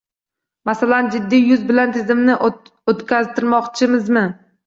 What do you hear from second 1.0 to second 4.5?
jiddiy yuz bilan, tizimni o‘zgartirmoqchimizmi